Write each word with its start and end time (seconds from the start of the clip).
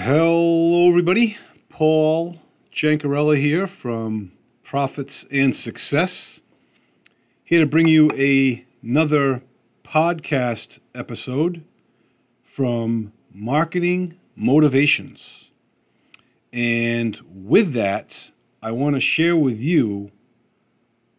Hello, 0.00 0.88
everybody. 0.88 1.36
Paul 1.70 2.36
Jancarella 2.72 3.36
here 3.36 3.66
from 3.66 4.30
Profits 4.62 5.26
and 5.28 5.54
Success. 5.54 6.38
Here 7.42 7.58
to 7.58 7.66
bring 7.66 7.88
you 7.88 8.08
a, 8.12 8.64
another 8.80 9.42
podcast 9.84 10.78
episode 10.94 11.64
from 12.44 13.12
Marketing 13.34 14.16
Motivations. 14.36 15.50
And 16.52 17.18
with 17.34 17.72
that, 17.72 18.30
I 18.62 18.70
want 18.70 18.94
to 18.94 19.00
share 19.00 19.36
with 19.36 19.58
you 19.58 20.12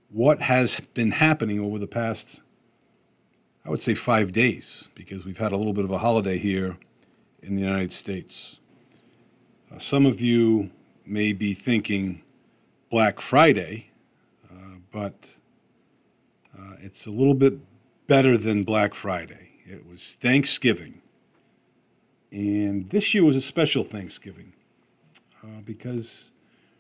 what 0.10 0.42
has 0.42 0.80
been 0.94 1.12
happening 1.12 1.60
over 1.60 1.80
the 1.80 1.86
past, 1.86 2.42
I 3.66 3.70
would 3.72 3.82
say, 3.82 3.94
five 3.94 4.32
days, 4.32 4.88
because 4.96 5.26
we've 5.26 5.38
had 5.38 5.52
a 5.52 5.58
little 5.58 5.74
bit 5.74 5.84
of 5.84 5.92
a 5.92 5.98
holiday 5.98 6.38
here 6.38 6.78
in 7.44 7.56
the 7.56 7.62
United 7.62 7.92
States. 7.92 8.59
Uh, 9.72 9.78
some 9.78 10.06
of 10.06 10.20
you 10.20 10.70
may 11.06 11.32
be 11.32 11.54
thinking 11.54 12.22
Black 12.90 13.22
Friday, 13.22 13.90
uh, 14.50 14.78
but 14.92 15.14
uh, 16.58 16.74
it's 16.82 17.06
a 17.06 17.12
little 17.12 17.36
bit 17.36 17.54
better 18.08 18.38
than 18.38 18.64
Black 18.64 18.96
Friday. 18.96 19.50
It 19.66 19.88
was 19.88 20.18
Thanksgiving. 20.22 21.02
And 22.32 22.90
this 22.90 23.14
year 23.14 23.24
was 23.24 23.36
a 23.36 23.42
special 23.42 23.84
Thanksgiving 23.84 24.54
uh, 25.44 25.62
because 25.66 26.32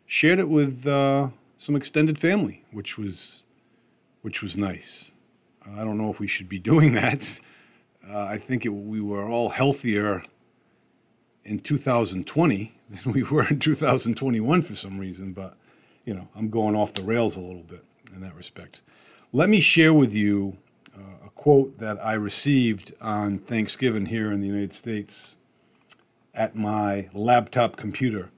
shared 0.07 0.39
it 0.39 0.49
with 0.49 0.87
uh, 0.87 1.27
some 1.59 1.75
extended 1.75 2.19
family, 2.19 2.63
which 2.71 2.97
was 2.97 3.43
which 4.21 4.41
was 4.41 4.57
nice. 4.57 5.11
I 5.77 5.83
don't 5.83 5.97
know 5.97 6.09
if 6.09 6.19
we 6.19 6.27
should 6.27 6.49
be 6.49 6.59
doing 6.71 6.93
that. 6.93 7.39
Uh, 8.09 8.21
I 8.21 8.39
think 8.39 8.65
it, 8.65 8.69
we 8.69 8.99
were 8.99 9.25
all 9.25 9.49
healthier 9.49 10.23
in 11.45 11.59
2020 11.59 12.73
than 12.89 13.13
we 13.13 13.23
were 13.23 13.47
in 13.47 13.59
2021 13.59 14.61
for 14.61 14.75
some 14.75 14.99
reason, 14.99 15.33
but 15.33 15.55
you 16.05 16.13
know, 16.13 16.27
I'm 16.35 16.49
going 16.49 16.75
off 16.75 16.93
the 16.93 17.03
rails 17.03 17.35
a 17.35 17.39
little 17.39 17.63
bit 17.63 17.83
in 18.15 18.21
that 18.21 18.35
respect. 18.35 18.79
Let 19.31 19.49
me 19.49 19.59
share 19.59 19.93
with 19.93 20.11
you 20.11 20.57
uh, 20.97 21.27
a 21.27 21.29
quote 21.31 21.77
that 21.77 22.03
I 22.03 22.13
received 22.13 22.93
on 22.99 23.37
Thanksgiving 23.37 24.07
here 24.07 24.31
in 24.31 24.41
the 24.41 24.47
United 24.47 24.73
States 24.73 25.35
at 26.33 26.55
my 26.55 27.09
laptop 27.13 27.75
computer. 27.75 28.29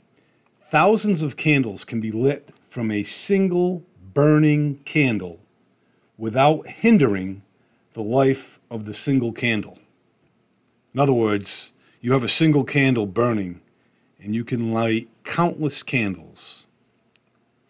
Thousands 0.69 1.22
of 1.22 1.38
candles 1.38 1.85
can 1.85 2.02
be 2.02 2.11
lit 2.11 2.49
from 2.69 2.91
a 2.91 3.03
single 3.03 3.83
burning 4.13 4.79
candle 4.85 5.39
without 6.17 6.67
hindering 6.67 7.41
the 7.94 8.03
life 8.03 8.59
of 8.69 8.85
the 8.85 8.94
single 8.94 9.31
candle. 9.31 9.77
In 10.94 10.99
other 10.99 11.13
words, 11.13 11.72
you 12.02 12.11
have 12.13 12.23
a 12.23 12.30
single 12.30 12.63
candle 12.63 13.05
burning 13.05 13.61
and 14.19 14.33
you 14.33 14.44
can 14.44 14.71
light 14.71 15.07
countless 15.23 15.83
candles 15.83 16.66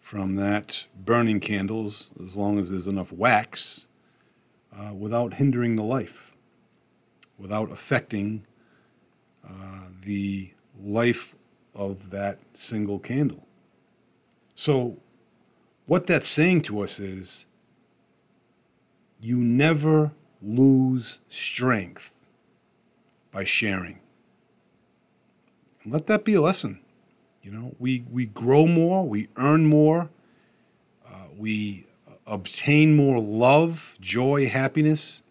from 0.00 0.36
that 0.36 0.84
burning 1.04 1.38
candles 1.38 2.10
as 2.24 2.34
long 2.34 2.58
as 2.58 2.70
there's 2.70 2.86
enough 2.86 3.12
wax 3.12 3.86
uh, 4.76 4.92
without 4.92 5.34
hindering 5.34 5.76
the 5.76 5.82
life, 5.82 6.32
without 7.38 7.70
affecting 7.70 8.44
uh, 9.46 9.88
the 10.04 10.50
life 10.82 11.34
of 11.74 12.10
that 12.10 12.38
single 12.54 12.98
candle. 12.98 13.46
So, 14.54 14.96
what 15.86 16.06
that's 16.06 16.28
saying 16.28 16.62
to 16.62 16.80
us 16.80 17.00
is 17.00 17.46
you 19.20 19.36
never 19.36 20.12
lose 20.42 21.20
strength 21.28 22.10
by 23.30 23.44
sharing. 23.44 24.01
Let 25.84 26.06
that 26.06 26.24
be 26.24 26.34
a 26.34 26.40
lesson. 26.40 26.80
You 27.42 27.50
know, 27.50 27.74
we, 27.78 28.04
we 28.10 28.26
grow 28.26 28.66
more, 28.66 29.04
we 29.06 29.28
earn 29.36 29.66
more, 29.66 30.08
uh, 31.06 31.26
we 31.36 31.86
obtain 32.26 32.94
more 32.94 33.18
love, 33.18 33.96
joy, 34.00 34.48
happiness 34.48 35.22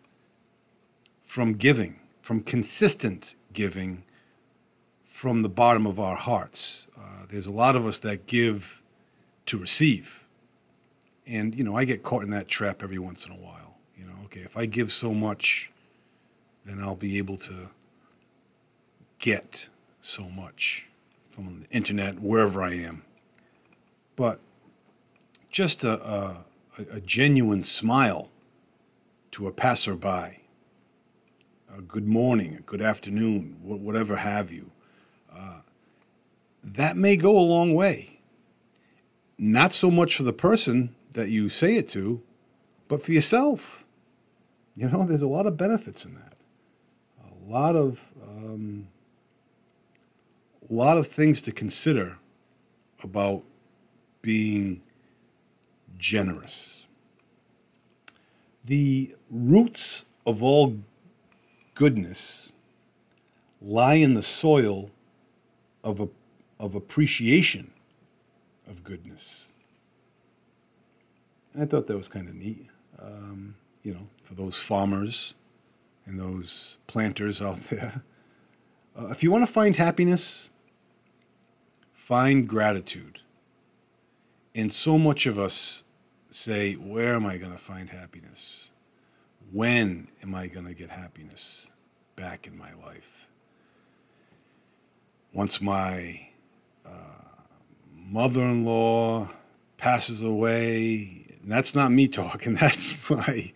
from 1.25 1.53
giving, 1.53 1.99
from 2.21 2.41
consistent 2.41 3.35
giving 3.53 4.03
from 5.05 5.41
the 5.41 5.49
bottom 5.49 5.87
of 5.87 5.99
our 5.99 6.15
hearts. 6.15 6.87
Uh, 6.97 7.25
there's 7.29 7.47
a 7.47 7.51
lot 7.51 7.75
of 7.75 7.85
us 7.85 7.99
that 7.99 8.27
give 8.27 8.81
to 9.45 9.57
receive. 9.57 10.25
And, 11.25 11.55
you 11.55 11.63
know, 11.63 11.77
I 11.77 11.85
get 11.85 12.03
caught 12.03 12.23
in 12.23 12.31
that 12.31 12.47
trap 12.47 12.83
every 12.83 12.99
once 12.99 13.25
in 13.25 13.31
a 13.31 13.35
while. 13.35 13.77
You 13.97 14.05
know, 14.05 14.15
okay, 14.25 14.41
if 14.41 14.57
I 14.57 14.65
give 14.65 14.91
so 14.91 15.13
much, 15.13 15.71
then 16.65 16.81
I'll 16.81 16.95
be 16.95 17.17
able 17.17 17.37
to 17.37 17.69
get 19.19 19.67
so 20.01 20.23
much 20.23 20.87
from 21.29 21.61
the 21.61 21.75
internet, 21.75 22.19
wherever 22.19 22.61
I 22.61 22.73
am. 22.73 23.03
But 24.15 24.39
just 25.49 25.83
a, 25.83 26.01
a, 26.03 26.45
a 26.91 26.99
genuine 27.01 27.63
smile 27.63 28.29
to 29.31 29.47
a 29.47 29.51
passerby, 29.51 30.39
a 31.75 31.81
good 31.87 32.07
morning, 32.07 32.55
a 32.55 32.61
good 32.61 32.81
afternoon, 32.81 33.57
whatever 33.61 34.17
have 34.17 34.51
you, 34.51 34.71
uh, 35.33 35.61
that 36.63 36.97
may 36.97 37.15
go 37.15 37.37
a 37.37 37.39
long 37.39 37.73
way. 37.73 38.19
Not 39.37 39.73
so 39.73 39.89
much 39.89 40.17
for 40.17 40.23
the 40.23 40.33
person 40.33 40.95
that 41.13 41.29
you 41.29 41.49
say 41.49 41.75
it 41.75 41.87
to, 41.89 42.21
but 42.87 43.03
for 43.03 43.11
yourself. 43.11 43.83
You 44.75 44.89
know, 44.89 45.05
there's 45.05 45.21
a 45.21 45.27
lot 45.27 45.47
of 45.47 45.57
benefits 45.57 46.05
in 46.05 46.13
that. 46.15 46.33
A 47.25 47.51
lot 47.51 47.75
of 47.75 47.99
um, 48.21 48.87
a 50.71 50.73
lot 50.73 50.97
of 50.97 51.07
things 51.07 51.41
to 51.41 51.51
consider 51.51 52.17
about 53.03 53.43
being 54.21 54.81
generous. 55.97 56.85
The 58.63 59.13
roots 59.29 60.05
of 60.25 60.41
all 60.41 60.77
goodness 61.75 62.53
lie 63.61 63.95
in 63.95 64.13
the 64.13 64.23
soil 64.23 64.91
of, 65.83 65.99
a, 65.99 66.07
of 66.59 66.75
appreciation 66.75 67.71
of 68.67 68.83
goodness. 68.83 69.49
And 71.53 71.63
I 71.63 71.65
thought 71.65 71.87
that 71.87 71.97
was 71.97 72.07
kind 72.07 72.29
of 72.29 72.35
neat, 72.35 72.65
um, 73.01 73.55
you 73.83 73.93
know, 73.93 74.07
for 74.23 74.35
those 74.35 74.57
farmers 74.57 75.33
and 76.05 76.19
those 76.19 76.77
planters 76.87 77.41
out 77.41 77.59
there. 77.69 78.03
Uh, 78.97 79.07
if 79.07 79.23
you 79.23 79.31
want 79.31 79.45
to 79.45 79.51
find 79.51 79.75
happiness, 79.75 80.50
find 82.05 82.47
gratitude. 82.47 83.19
And 84.53 84.73
so 84.73 84.97
much 84.97 85.25
of 85.25 85.39
us 85.39 85.83
say, 86.29 86.73
Where 86.73 87.13
am 87.15 87.25
I 87.25 87.37
going 87.37 87.51
to 87.51 87.57
find 87.57 87.89
happiness? 87.89 88.71
When 89.51 90.07
am 90.23 90.33
I 90.33 90.47
going 90.47 90.65
to 90.65 90.73
get 90.73 90.89
happiness 90.89 91.67
back 92.15 92.47
in 92.47 92.57
my 92.57 92.73
life? 92.85 93.27
Once 95.33 95.61
my 95.61 96.27
uh, 96.85 96.89
mother 97.95 98.41
in 98.41 98.65
law 98.65 99.29
passes 99.77 100.23
away, 100.23 101.25
and 101.41 101.51
that's 101.51 101.75
not 101.75 101.91
me 101.91 102.07
talking, 102.09 102.55
that's 102.55 102.97
my, 103.09 103.51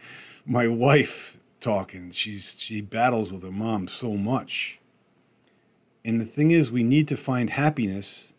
my 0.45 0.67
wife 0.67 1.37
talking. 1.59 2.11
She's, 2.11 2.55
she 2.57 2.81
battles 2.81 3.31
with 3.31 3.43
her 3.43 3.51
mom 3.51 3.87
so 3.87 4.13
much. 4.13 4.79
And 6.05 6.21
the 6.21 6.25
thing 6.25 6.51
is, 6.51 6.69
we 6.69 6.83
need 6.83 7.07
to 7.07 7.17
find 7.17 7.49
happiness 7.49 8.33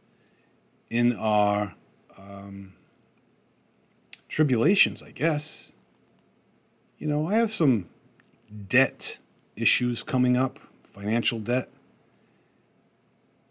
in 0.90 1.14
our 1.16 1.74
um, 2.18 2.74
tribulations, 4.28 5.02
I 5.02 5.10
guess. 5.10 5.72
You 6.98 7.08
know, 7.08 7.28
I 7.28 7.34
have 7.34 7.52
some 7.52 7.88
debt 8.68 9.18
issues 9.56 10.02
coming 10.02 10.36
up, 10.36 10.58
financial 10.94 11.38
debt. 11.38 11.70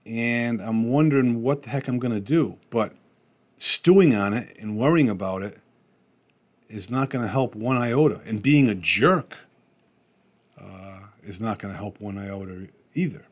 And 0.05 0.61
I'm 0.61 0.89
wondering 0.89 1.41
what 1.41 1.63
the 1.63 1.69
heck 1.69 1.87
I'm 1.87 1.99
going 1.99 2.13
to 2.13 2.19
do. 2.19 2.57
But 2.69 2.93
stewing 3.57 4.15
on 4.15 4.33
it 4.33 4.55
and 4.59 4.77
worrying 4.77 5.09
about 5.09 5.41
it 5.41 5.59
is 6.69 6.89
not 6.89 7.09
going 7.09 7.23
to 7.23 7.31
help 7.31 7.55
one 7.55 7.77
iota. 7.77 8.21
And 8.25 8.41
being 8.41 8.69
a 8.69 8.75
jerk 8.75 9.35
uh, 10.59 10.99
is 11.23 11.39
not 11.39 11.59
going 11.59 11.73
to 11.73 11.77
help 11.77 11.99
one 11.99 12.17
iota 12.17 12.67
either. 12.93 13.25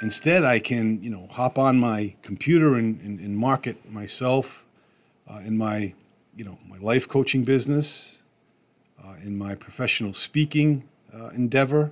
Instead, 0.00 0.44
I 0.44 0.60
can, 0.60 1.02
you 1.02 1.10
know, 1.10 1.26
hop 1.30 1.58
on 1.58 1.78
my 1.78 2.14
computer 2.22 2.76
and, 2.76 3.00
and, 3.00 3.18
and 3.18 3.36
market 3.36 3.90
myself 3.90 4.64
uh, 5.28 5.38
in 5.38 5.58
my, 5.58 5.92
you 6.36 6.44
know, 6.44 6.58
my 6.68 6.78
life 6.78 7.08
coaching 7.08 7.42
business, 7.42 8.22
uh, 9.04 9.14
in 9.22 9.36
my 9.36 9.54
professional 9.54 10.12
speaking 10.12 10.84
uh, 11.12 11.28
endeavor. 11.28 11.90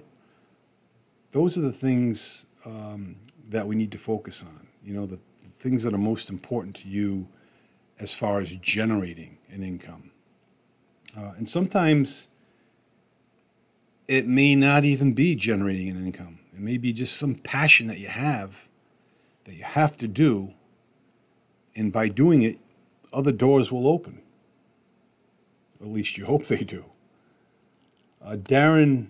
Those 1.32 1.58
are 1.58 1.62
the 1.62 1.72
things 1.72 2.46
um, 2.64 3.16
that 3.50 3.66
we 3.66 3.74
need 3.74 3.90
to 3.92 3.98
focus 3.98 4.42
on. 4.42 4.66
You 4.84 4.94
know, 4.94 5.06
the, 5.06 5.16
the 5.16 5.50
things 5.60 5.82
that 5.82 5.92
are 5.92 5.98
most 5.98 6.30
important 6.30 6.76
to 6.76 6.88
you 6.88 7.26
as 7.98 8.14
far 8.14 8.40
as 8.40 8.50
generating 8.62 9.38
an 9.50 9.62
income. 9.62 10.10
Uh, 11.16 11.32
and 11.38 11.48
sometimes 11.48 12.28
it 14.06 14.26
may 14.26 14.54
not 14.54 14.84
even 14.84 15.12
be 15.12 15.34
generating 15.34 15.88
an 15.88 16.06
income. 16.06 16.38
It 16.56 16.62
may 16.62 16.78
be 16.78 16.94
just 16.94 17.18
some 17.18 17.34
passion 17.34 17.86
that 17.88 17.98
you 17.98 18.08
have 18.08 18.66
that 19.44 19.54
you 19.54 19.62
have 19.62 19.94
to 19.98 20.08
do, 20.08 20.54
and 21.76 21.92
by 21.92 22.08
doing 22.08 22.42
it, 22.42 22.58
other 23.12 23.30
doors 23.30 23.70
will 23.70 23.86
open. 23.86 24.22
At 25.82 25.88
least 25.88 26.16
you 26.16 26.24
hope 26.24 26.46
they 26.48 26.64
do. 26.64 26.84
Uh, 28.24 28.36
Darren 28.36 29.08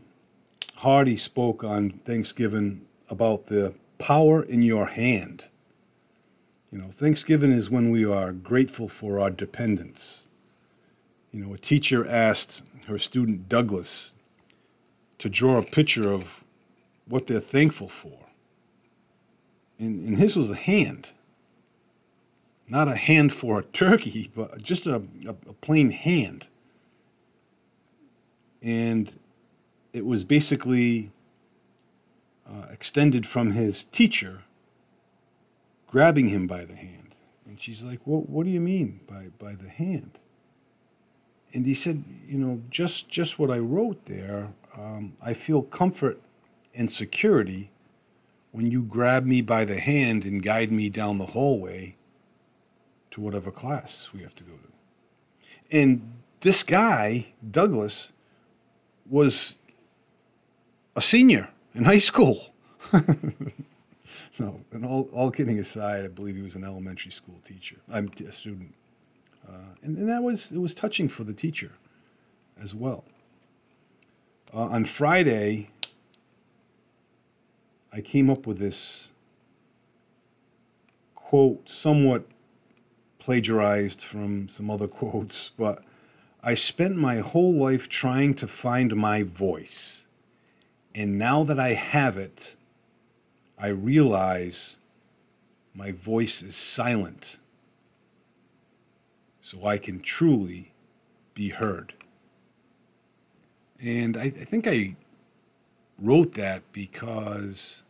Hardy 0.74 1.16
spoke 1.16 1.62
on 1.62 1.90
Thanksgiving 2.04 2.84
about 3.08 3.46
the 3.46 3.72
power 3.98 4.42
in 4.42 4.62
your 4.62 4.86
hand. 4.86 5.46
You 6.72 6.78
know, 6.78 6.90
Thanksgiving 6.98 7.52
is 7.52 7.70
when 7.70 7.90
we 7.90 8.04
are 8.04 8.32
grateful 8.32 8.88
for 8.88 9.20
our 9.20 9.30
dependents. 9.30 10.26
You 11.30 11.44
know, 11.44 11.54
a 11.54 11.58
teacher 11.58 12.06
asked 12.08 12.64
her 12.88 12.98
student 12.98 13.48
Douglas 13.48 14.14
to 15.18 15.28
draw 15.28 15.58
a 15.58 15.62
picture 15.62 16.12
of 16.12 16.42
what 17.08 17.26
they're 17.26 17.40
thankful 17.40 17.88
for. 17.88 18.18
And, 19.78 20.08
and 20.08 20.18
his 20.18 20.36
was 20.36 20.50
a 20.50 20.56
hand. 20.56 21.10
Not 22.68 22.88
a 22.88 22.96
hand 22.96 23.32
for 23.32 23.60
a 23.60 23.62
turkey, 23.62 24.30
but 24.34 24.60
just 24.62 24.86
a, 24.86 24.96
a, 25.26 25.30
a 25.30 25.52
plain 25.60 25.90
hand. 25.90 26.48
And 28.62 29.14
it 29.92 30.04
was 30.04 30.24
basically 30.24 31.10
uh, 32.48 32.66
extended 32.72 33.26
from 33.26 33.52
his 33.52 33.84
teacher, 33.84 34.42
grabbing 35.86 36.28
him 36.28 36.46
by 36.46 36.64
the 36.64 36.74
hand. 36.74 37.14
And 37.46 37.60
she's 37.60 37.82
like, 37.82 38.00
well, 38.04 38.22
what 38.22 38.44
do 38.44 38.50
you 38.50 38.60
mean 38.60 39.00
by, 39.06 39.26
by 39.38 39.54
the 39.54 39.68
hand? 39.68 40.18
And 41.54 41.64
he 41.64 41.74
said, 41.74 42.02
you 42.28 42.38
know, 42.38 42.60
just, 42.70 43.08
just 43.08 43.38
what 43.38 43.50
I 43.50 43.58
wrote 43.58 44.04
there, 44.06 44.48
um, 44.76 45.12
I 45.22 45.32
feel 45.32 45.62
comfort 45.62 46.20
and 46.76 46.90
security 46.90 47.70
when 48.52 48.70
you 48.70 48.82
grab 48.82 49.24
me 49.24 49.40
by 49.40 49.64
the 49.64 49.78
hand 49.78 50.24
and 50.24 50.42
guide 50.42 50.70
me 50.70 50.88
down 50.88 51.18
the 51.18 51.26
hallway 51.26 51.94
to 53.10 53.20
whatever 53.20 53.50
class 53.50 54.10
we 54.14 54.22
have 54.22 54.34
to 54.34 54.44
go 54.44 54.52
to. 54.52 55.76
And 55.76 56.12
this 56.40 56.62
guy, 56.62 57.26
Douglas, 57.50 58.12
was 59.08 59.56
a 60.94 61.02
senior 61.02 61.48
in 61.74 61.84
high 61.84 61.98
school. 61.98 62.46
no, 62.92 64.60
and 64.72 64.84
all, 64.84 65.08
all 65.12 65.30
kidding 65.30 65.58
aside, 65.58 66.04
I 66.04 66.08
believe 66.08 66.36
he 66.36 66.42
was 66.42 66.54
an 66.54 66.64
elementary 66.64 67.10
school 67.10 67.40
teacher. 67.44 67.76
I'm 67.90 68.10
a 68.26 68.32
student, 68.32 68.72
uh, 69.48 69.52
and, 69.82 69.98
and 69.98 70.08
that 70.08 70.22
was 70.22 70.52
it 70.52 70.58
was 70.58 70.74
touching 70.74 71.08
for 71.08 71.24
the 71.24 71.32
teacher, 71.32 71.72
as 72.62 72.74
well. 72.74 73.04
Uh, 74.54 74.60
on 74.60 74.84
Friday, 74.84 75.68
I 77.96 78.02
came 78.02 78.28
up 78.28 78.46
with 78.46 78.58
this 78.58 79.10
quote, 81.14 81.66
somewhat 81.66 82.26
plagiarized 83.18 84.02
from 84.02 84.50
some 84.50 84.70
other 84.70 84.86
quotes, 85.00 85.50
but 85.56 85.82
I 86.42 86.52
spent 86.52 86.96
my 86.96 87.20
whole 87.20 87.54
life 87.54 87.88
trying 87.88 88.34
to 88.34 88.46
find 88.46 88.94
my 88.94 89.22
voice. 89.22 90.04
And 90.94 91.18
now 91.18 91.42
that 91.44 91.58
I 91.58 91.72
have 91.72 92.18
it, 92.18 92.56
I 93.58 93.68
realize 93.68 94.76
my 95.72 95.92
voice 95.92 96.42
is 96.42 96.54
silent. 96.54 97.38
So 99.40 99.64
I 99.64 99.78
can 99.78 100.00
truly 100.00 100.70
be 101.32 101.48
heard. 101.48 101.94
And 103.80 104.18
I, 104.18 104.24
I 104.24 104.44
think 104.44 104.66
I 104.66 104.96
wrote 105.98 106.34
that 106.34 106.62
because 106.72 107.82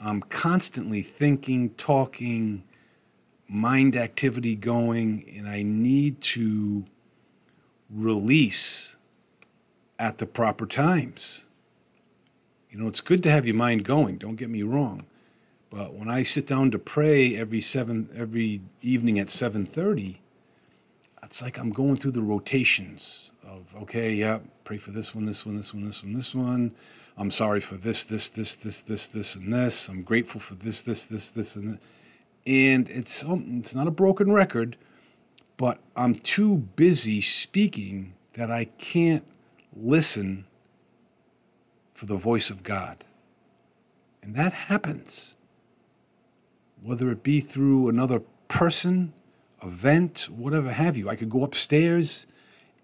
I'm 0.00 0.20
constantly 0.22 1.02
thinking, 1.02 1.70
talking, 1.70 2.62
mind 3.48 3.96
activity 3.96 4.54
going, 4.54 5.32
and 5.36 5.48
I 5.48 5.62
need 5.62 6.20
to 6.22 6.84
release 7.90 8.96
at 9.98 10.18
the 10.18 10.26
proper 10.26 10.66
times. 10.66 11.46
You 12.70 12.78
know, 12.78 12.88
it's 12.88 13.00
good 13.00 13.22
to 13.22 13.30
have 13.30 13.46
your 13.46 13.54
mind 13.54 13.84
going, 13.84 14.18
don't 14.18 14.36
get 14.36 14.50
me 14.50 14.62
wrong. 14.62 15.06
But 15.70 15.94
when 15.94 16.08
I 16.08 16.22
sit 16.22 16.46
down 16.46 16.70
to 16.72 16.78
pray 16.78 17.36
every 17.36 17.60
seven 17.60 18.08
every 18.14 18.60
evening 18.82 19.18
at 19.18 19.28
7:30, 19.28 20.16
it's 21.26 21.42
like 21.42 21.58
I'm 21.58 21.70
going 21.70 21.96
through 21.96 22.12
the 22.12 22.22
rotations 22.22 23.32
of 23.44 23.74
okay, 23.82 24.14
yeah, 24.14 24.38
pray 24.62 24.78
for 24.78 24.92
this 24.92 25.12
one, 25.12 25.26
this 25.26 25.44
one, 25.44 25.56
this 25.56 25.74
one, 25.74 25.84
this 25.84 26.02
one, 26.02 26.14
this 26.14 26.34
one. 26.34 26.72
I'm 27.18 27.32
sorry 27.32 27.60
for 27.60 27.74
this, 27.74 28.04
this, 28.04 28.28
this, 28.28 28.54
this, 28.54 28.82
this, 28.82 29.08
this, 29.08 29.34
and 29.34 29.52
this. 29.52 29.88
I'm 29.88 30.02
grateful 30.02 30.40
for 30.40 30.54
this, 30.54 30.82
this, 30.82 31.04
this, 31.04 31.32
this, 31.32 31.56
and 31.56 31.74
this. 31.74 31.80
And 32.46 32.88
it's 32.88 33.24
um, 33.24 33.56
it's 33.58 33.74
not 33.74 33.88
a 33.88 33.90
broken 33.90 34.30
record, 34.30 34.76
but 35.56 35.80
I'm 35.96 36.14
too 36.14 36.58
busy 36.76 37.20
speaking 37.20 38.14
that 38.34 38.52
I 38.52 38.66
can't 38.78 39.24
listen 39.76 40.44
for 41.92 42.06
the 42.06 42.14
voice 42.16 42.50
of 42.50 42.62
God. 42.62 43.02
And 44.22 44.36
that 44.36 44.52
happens, 44.52 45.34
whether 46.80 47.10
it 47.10 47.24
be 47.24 47.40
through 47.40 47.88
another 47.88 48.20
person, 48.46 49.12
event, 49.62 50.28
whatever 50.30 50.72
have 50.72 50.96
you. 50.96 51.08
I 51.08 51.16
could 51.16 51.30
go 51.30 51.44
upstairs 51.44 52.26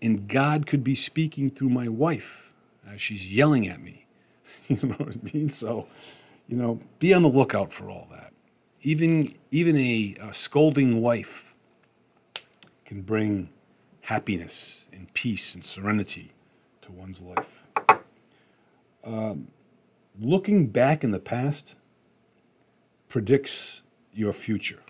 and 0.00 0.26
God 0.28 0.66
could 0.66 0.82
be 0.82 0.94
speaking 0.94 1.50
through 1.50 1.70
my 1.70 1.88
wife 1.88 2.50
as 2.90 3.00
she's 3.00 3.30
yelling 3.30 3.68
at 3.68 3.80
me. 3.80 4.06
you 4.68 4.76
know 4.82 4.94
what 4.94 5.16
I 5.16 5.32
mean? 5.32 5.50
So, 5.50 5.86
you 6.48 6.56
know, 6.56 6.80
be 6.98 7.14
on 7.14 7.22
the 7.22 7.28
lookout 7.28 7.72
for 7.72 7.90
all 7.90 8.08
that. 8.10 8.32
Even 8.82 9.34
even 9.52 9.76
a, 9.76 10.16
a 10.20 10.34
scolding 10.34 11.00
wife 11.00 11.54
can 12.84 13.02
bring 13.02 13.48
happiness 14.00 14.88
and 14.92 15.12
peace 15.14 15.54
and 15.54 15.64
serenity 15.64 16.32
to 16.82 16.92
one's 16.92 17.20
life. 17.20 18.02
Um, 19.04 19.46
looking 20.20 20.66
back 20.66 21.04
in 21.04 21.12
the 21.12 21.18
past 21.18 21.76
predicts 23.08 23.82
your 24.12 24.32
future. 24.32 24.80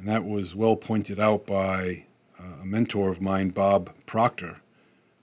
And 0.00 0.08
that 0.08 0.24
was 0.24 0.54
well 0.54 0.76
pointed 0.76 1.20
out 1.20 1.44
by 1.44 2.06
uh, 2.38 2.62
a 2.62 2.64
mentor 2.64 3.10
of 3.10 3.20
mine, 3.20 3.50
Bob 3.50 3.90
Proctor, 4.06 4.62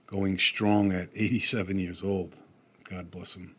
going 0.06 0.38
strong 0.38 0.92
at 0.92 1.10
87 1.16 1.80
years 1.80 2.04
old. 2.04 2.36
God 2.88 3.10
bless 3.10 3.34
him. 3.34 3.56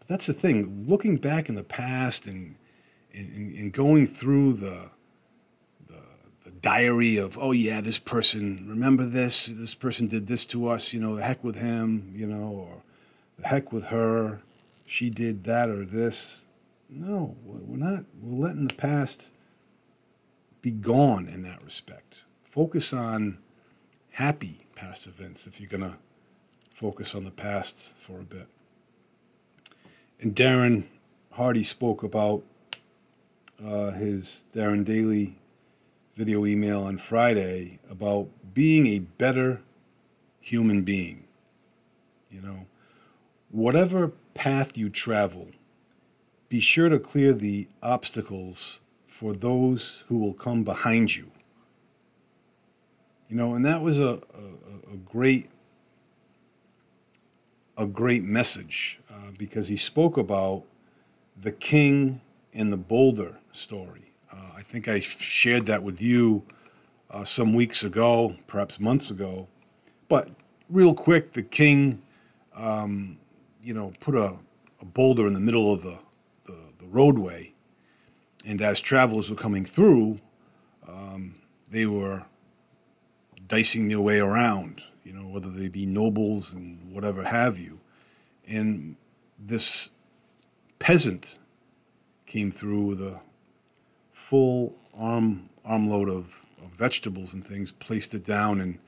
But 0.00 0.08
that's 0.08 0.26
the 0.26 0.34
thing. 0.34 0.84
Looking 0.88 1.16
back 1.16 1.48
in 1.48 1.54
the 1.54 1.62
past 1.62 2.26
and 2.26 2.56
and, 3.14 3.56
and 3.56 3.72
going 3.72 4.08
through 4.08 4.54
the, 4.54 4.90
the 5.86 6.00
the 6.44 6.50
diary 6.50 7.16
of 7.16 7.38
oh 7.38 7.52
yeah 7.52 7.80
this 7.80 7.98
person 7.98 8.66
remember 8.68 9.04
this 9.04 9.46
this 9.46 9.74
person 9.74 10.06
did 10.06 10.28
this 10.28 10.46
to 10.46 10.68
us 10.68 10.92
you 10.92 11.00
know 11.00 11.16
the 11.16 11.22
heck 11.24 11.42
with 11.42 11.56
him 11.56 12.12
you 12.14 12.24
know 12.24 12.48
or 12.48 12.82
the 13.40 13.48
heck 13.48 13.72
with 13.72 13.82
her 13.84 14.40
she 14.86 15.10
did 15.10 15.42
that 15.42 15.68
or 15.68 15.84
this 15.84 16.44
no 16.88 17.34
we're 17.44 17.76
not 17.76 18.04
we're 18.22 18.46
letting 18.46 18.68
the 18.68 18.74
past 18.74 19.30
be 20.62 20.70
gone 20.70 21.28
in 21.28 21.42
that 21.42 21.62
respect 21.64 22.22
focus 22.50 22.92
on 22.92 23.38
happy 24.10 24.58
past 24.74 25.06
events 25.06 25.46
if 25.46 25.60
you're 25.60 25.70
going 25.70 25.82
to 25.82 25.96
focus 26.74 27.14
on 27.14 27.24
the 27.24 27.30
past 27.30 27.92
for 28.06 28.20
a 28.20 28.24
bit. 28.24 28.46
And 30.20 30.34
Darren 30.34 30.84
Hardy 31.30 31.62
spoke 31.62 32.02
about 32.02 32.42
uh, 33.64 33.92
his 33.92 34.44
Darren 34.54 34.84
Daily 34.84 35.36
video 36.16 36.44
email 36.44 36.82
on 36.82 36.98
Friday 36.98 37.78
about 37.90 38.28
being 38.52 38.86
a 38.88 38.98
better 38.98 39.60
human 40.40 40.82
being. 40.82 41.22
You 42.30 42.42
know, 42.42 42.66
whatever 43.50 44.08
path 44.34 44.76
you 44.76 44.90
travel, 44.90 45.48
be 46.48 46.60
sure 46.60 46.88
to 46.88 46.98
clear 46.98 47.32
the 47.32 47.68
obstacles 47.82 48.80
for 49.20 49.34
those 49.34 50.02
who 50.08 50.16
will 50.16 50.32
come 50.32 50.64
behind 50.64 51.14
you. 51.14 51.30
You 53.28 53.36
know, 53.36 53.54
and 53.54 53.66
that 53.66 53.82
was 53.82 53.98
a, 53.98 54.08
a, 54.08 54.94
a 54.94 54.96
great 55.04 55.50
a 57.76 57.86
great 57.86 58.24
message 58.24 58.98
uh, 59.10 59.30
because 59.38 59.68
he 59.68 59.76
spoke 59.76 60.16
about 60.16 60.64
the 61.42 61.52
king 61.52 62.20
and 62.54 62.72
the 62.72 62.76
boulder 62.76 63.36
story. 63.52 64.12
Uh, 64.32 64.36
I 64.56 64.62
think 64.62 64.88
I 64.88 65.00
shared 65.00 65.66
that 65.66 65.82
with 65.82 66.00
you 66.00 66.42
uh, 67.10 67.24
some 67.24 67.52
weeks 67.52 67.84
ago, 67.84 68.34
perhaps 68.46 68.80
months 68.80 69.10
ago. 69.10 69.46
But 70.08 70.28
real 70.68 70.94
quick, 70.94 71.32
the 71.32 71.42
king, 71.42 72.02
um, 72.54 73.18
you 73.62 73.74
know, 73.74 73.92
put 74.00 74.14
a, 74.14 74.34
a, 74.80 74.84
boulder 74.84 75.26
in 75.26 75.34
the 75.34 75.40
middle 75.40 75.72
of 75.72 75.82
the, 75.82 75.98
the, 76.46 76.56
the, 76.78 76.86
roadway. 76.86 77.49
And 78.44 78.62
as 78.62 78.80
travelers 78.80 79.30
were 79.30 79.36
coming 79.36 79.64
through, 79.64 80.18
um, 80.88 81.34
they 81.70 81.86
were 81.86 82.22
dicing 83.48 83.88
their 83.88 84.00
way 84.00 84.18
around 84.18 84.84
you 85.04 85.12
know, 85.12 85.26
whether 85.26 85.50
they 85.50 85.68
be 85.68 85.86
nobles 85.86 86.52
and 86.52 86.78
whatever 86.92 87.24
have 87.24 87.58
you. 87.58 87.80
And 88.46 88.96
this 89.38 89.90
peasant 90.78 91.38
came 92.26 92.52
through 92.52 92.82
with 92.82 93.00
a 93.00 93.18
full 94.12 94.76
arm 94.96 95.48
armload 95.64 96.08
of, 96.08 96.26
of 96.62 96.70
vegetables 96.76 97.34
and 97.34 97.46
things, 97.46 97.72
placed 97.72 98.14
it 98.14 98.24
down, 98.24 98.60
and 98.60 98.78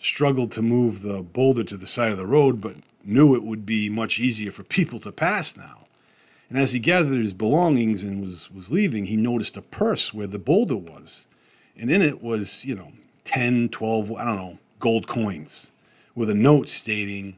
struggled 0.00 0.52
to 0.52 0.62
move 0.62 1.02
the 1.02 1.22
boulder 1.22 1.64
to 1.64 1.76
the 1.76 1.86
side 1.86 2.10
of 2.10 2.18
the 2.18 2.26
road, 2.26 2.60
but 2.60 2.76
knew 3.04 3.34
it 3.34 3.42
would 3.42 3.64
be 3.64 3.88
much 3.88 4.18
easier 4.18 4.52
for 4.52 4.62
people 4.62 5.00
to 5.00 5.10
pass 5.10 5.56
now. 5.56 5.86
And 6.48 6.58
as 6.58 6.72
he 6.72 6.78
gathered 6.78 7.18
his 7.18 7.34
belongings 7.34 8.02
and 8.02 8.24
was, 8.24 8.50
was 8.50 8.70
leaving, 8.70 9.06
he 9.06 9.16
noticed 9.16 9.56
a 9.56 9.62
purse 9.62 10.14
where 10.14 10.26
the 10.26 10.38
boulder 10.38 10.76
was. 10.76 11.26
And 11.76 11.90
in 11.90 12.02
it 12.02 12.22
was, 12.22 12.64
you 12.64 12.74
know, 12.74 12.92
10, 13.24 13.68
12, 13.68 14.12
I 14.12 14.24
don't 14.24 14.36
know, 14.36 14.58
gold 14.80 15.06
coins 15.06 15.70
with 16.14 16.30
a 16.30 16.34
note 16.34 16.68
stating, 16.68 17.36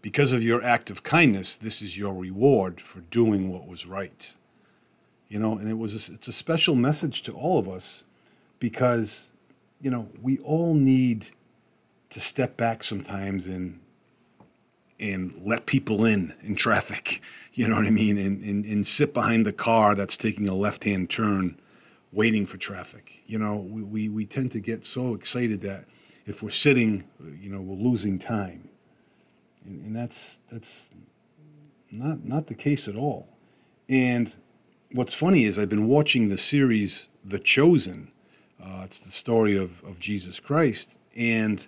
because 0.00 0.32
of 0.32 0.42
your 0.42 0.62
act 0.62 0.90
of 0.90 1.02
kindness, 1.02 1.56
this 1.56 1.82
is 1.82 1.96
your 1.96 2.14
reward 2.14 2.80
for 2.80 3.00
doing 3.00 3.50
what 3.50 3.66
was 3.66 3.86
right. 3.86 4.36
You 5.28 5.38
know, 5.38 5.56
and 5.56 5.68
it 5.68 5.78
was 5.78 6.08
a, 6.08 6.12
it's 6.12 6.28
a 6.28 6.32
special 6.32 6.74
message 6.74 7.22
to 7.22 7.32
all 7.32 7.58
of 7.58 7.68
us 7.68 8.04
because, 8.58 9.30
you 9.80 9.90
know, 9.90 10.08
we 10.20 10.38
all 10.38 10.74
need 10.74 11.28
to 12.10 12.20
step 12.20 12.56
back 12.56 12.84
sometimes 12.84 13.46
and 13.46 13.80
and 15.00 15.40
let 15.44 15.66
people 15.66 16.04
in 16.04 16.34
in 16.42 16.54
traffic. 16.54 17.20
You 17.54 17.68
know 17.68 17.76
what 17.76 17.86
I 17.86 17.90
mean? 17.90 18.18
And, 18.18 18.42
and, 18.42 18.64
and 18.64 18.86
sit 18.86 19.12
behind 19.12 19.44
the 19.46 19.52
car 19.52 19.94
that's 19.94 20.16
taking 20.16 20.48
a 20.48 20.54
left 20.54 20.84
hand 20.84 21.10
turn 21.10 21.60
waiting 22.12 22.46
for 22.46 22.56
traffic. 22.56 23.22
You 23.26 23.38
know, 23.38 23.56
we, 23.56 23.82
we, 23.82 24.08
we 24.08 24.26
tend 24.26 24.52
to 24.52 24.60
get 24.60 24.84
so 24.84 25.14
excited 25.14 25.60
that 25.62 25.84
if 26.26 26.42
we're 26.42 26.50
sitting, 26.50 27.04
you 27.40 27.50
know, 27.50 27.60
we're 27.60 27.76
losing 27.76 28.18
time. 28.18 28.68
And, 29.66 29.84
and 29.84 29.96
that's, 29.96 30.38
that's 30.50 30.90
not, 31.90 32.24
not 32.24 32.46
the 32.46 32.54
case 32.54 32.88
at 32.88 32.96
all. 32.96 33.28
And 33.88 34.34
what's 34.92 35.14
funny 35.14 35.44
is 35.44 35.58
I've 35.58 35.68
been 35.68 35.88
watching 35.88 36.28
the 36.28 36.38
series 36.38 37.08
The 37.24 37.38
Chosen. 37.38 38.10
Uh, 38.62 38.82
it's 38.84 39.00
the 39.00 39.10
story 39.10 39.56
of, 39.56 39.82
of 39.84 39.98
Jesus 39.98 40.40
Christ. 40.40 40.96
And 41.16 41.66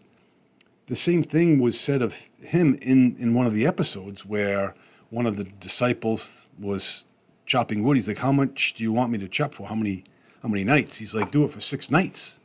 the 0.87 0.97
same 0.97 1.23
thing 1.23 1.59
was 1.59 1.79
said 1.79 2.01
of 2.03 2.15
him 2.41 2.79
in, 2.81 3.17
in 3.19 3.35
one 3.35 3.47
of 3.47 3.55
the 3.55 3.67
episodes 3.67 4.25
where 4.25 4.75
one 5.15 5.27
of 5.27 5.37
the 5.37 5.45
disciples 5.45 6.49
was 6.59 7.05
chopping 7.47 7.85
wood. 7.85 7.97
He's 7.97 8.09
like, 8.09 8.19
How 8.19 8.33
much 8.33 8.75
do 8.75 8.83
you 8.83 8.93
want 8.93 9.13
me 9.13 9.19
to 9.19 9.29
chop 9.29 9.55
for? 9.55 9.69
How 9.69 9.77
many 9.77 10.03
how 10.43 10.49
many 10.49 10.65
nights? 10.65 10.97
He's 10.97 11.15
like, 11.15 11.31
Do 11.31 11.45
it 11.45 11.53
for 11.53 11.61
six 11.61 11.89
nights. 11.89 12.41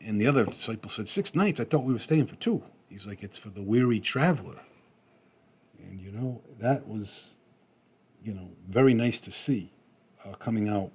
And 0.00 0.20
the 0.20 0.26
other 0.26 0.44
disciple 0.44 0.90
said, 0.90 1.08
Six 1.08 1.34
nights? 1.34 1.58
I 1.58 1.64
thought 1.64 1.84
we 1.84 1.94
were 1.94 1.98
staying 1.98 2.26
for 2.26 2.36
two. 2.36 2.62
He's 2.90 3.06
like, 3.06 3.22
It's 3.22 3.38
for 3.38 3.48
the 3.48 3.62
weary 3.62 3.98
traveler. 3.98 4.60
And 5.88 5.98
you 5.98 6.12
know, 6.12 6.42
that 6.60 6.86
was, 6.86 7.30
you 8.22 8.34
know, 8.34 8.48
very 8.68 8.92
nice 8.92 9.18
to 9.20 9.30
see 9.30 9.72
uh, 10.26 10.34
coming 10.34 10.68
out 10.68 10.90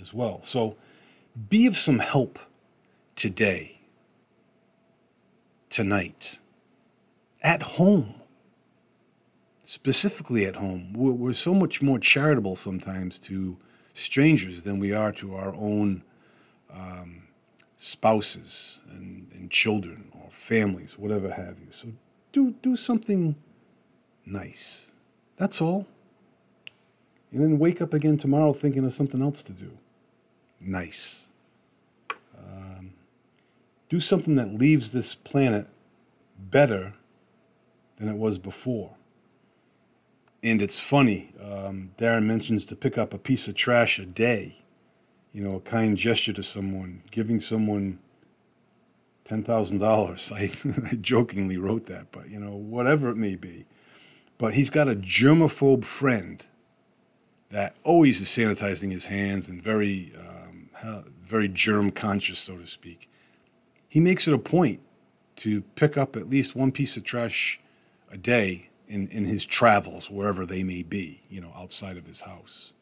as 0.00 0.14
well. 0.14 0.40
So 0.42 0.76
be 1.50 1.66
of 1.66 1.76
some 1.76 1.98
help 1.98 2.38
today 3.14 3.78
tonight 5.68 6.38
at 7.42 7.62
home, 7.62 8.14
specifically 9.64 10.44
at 10.46 10.56
home. 10.56 10.92
We're, 10.92 11.12
we're, 11.12 11.32
so 11.34 11.54
much 11.54 11.82
more 11.82 11.98
charitable 11.98 12.56
sometimes 12.56 13.18
to 13.20 13.56
strangers 13.94 14.62
than 14.62 14.78
we 14.78 14.92
are 14.92 15.12
to 15.12 15.34
our 15.34 15.54
own 15.54 16.02
um, 16.72 17.22
spouses 17.76 18.80
and, 18.90 19.30
and 19.34 19.50
children 19.50 20.10
or 20.12 20.30
families, 20.30 20.98
whatever 20.98 21.30
have 21.32 21.58
you. 21.58 21.68
So 21.70 21.88
do, 22.32 22.54
do 22.62 22.76
something 22.76 23.36
nice. 24.26 24.92
That's 25.36 25.60
all. 25.60 25.86
And 27.32 27.42
then 27.42 27.58
wake 27.58 27.80
up 27.80 27.94
again 27.94 28.18
tomorrow 28.18 28.52
thinking 28.52 28.84
of 28.84 28.92
something 28.92 29.22
else 29.22 29.42
to 29.44 29.52
do. 29.52 29.70
Nice 30.60 31.24
do 33.94 34.00
something 34.00 34.34
that 34.34 34.52
leaves 34.52 34.90
this 34.90 35.14
planet 35.14 35.68
better 36.36 36.94
than 37.96 38.08
it 38.08 38.16
was 38.16 38.38
before. 38.38 38.90
And 40.44 40.62
it's 40.62 40.78
funny, 40.78 41.32
um, 41.42 41.90
Darren 41.98 42.24
mentions 42.24 42.64
to 42.66 42.76
pick 42.76 42.98
up 42.98 43.12
a 43.12 43.18
piece 43.18 43.48
of 43.48 43.56
trash 43.56 43.98
a 43.98 44.06
day, 44.06 44.62
you 45.32 45.42
know, 45.42 45.56
a 45.56 45.60
kind 45.60 45.96
gesture 45.96 46.34
to 46.34 46.42
someone, 46.42 47.02
giving 47.10 47.40
someone 47.40 47.98
$10,000. 49.28 50.32
I, 50.32 50.88
I 50.90 50.94
jokingly 50.96 51.56
wrote 51.56 51.86
that, 51.86 52.12
but, 52.12 52.28
you 52.28 52.38
know, 52.38 52.54
whatever 52.54 53.08
it 53.08 53.16
may 53.16 53.34
be. 53.34 53.64
But 54.38 54.54
he's 54.54 54.70
got 54.70 54.86
a 54.86 54.94
germaphobe 54.94 55.84
friend 55.84 56.44
that 57.50 57.74
always 57.82 58.20
is 58.20 58.28
sanitizing 58.28 58.92
his 58.92 59.06
hands 59.06 59.48
and 59.48 59.62
very, 59.62 60.12
um, 60.16 60.68
very 61.26 61.48
germ 61.48 61.90
conscious, 61.90 62.38
so 62.38 62.58
to 62.58 62.66
speak 62.66 63.08
he 63.94 64.00
makes 64.00 64.26
it 64.26 64.34
a 64.34 64.38
point 64.38 64.80
to 65.36 65.60
pick 65.76 65.96
up 65.96 66.16
at 66.16 66.28
least 66.28 66.56
one 66.56 66.72
piece 66.72 66.96
of 66.96 67.04
trash 67.04 67.60
a 68.10 68.16
day 68.16 68.68
in, 68.88 69.08
in 69.08 69.24
his 69.24 69.44
travels, 69.44 70.10
wherever 70.10 70.46
they 70.46 70.62
may 70.62 70.82
be, 70.82 71.20
you 71.28 71.40
know, 71.40 71.52
outside 71.56 71.96
of 71.96 72.06
his 72.06 72.20
house. 72.20 72.72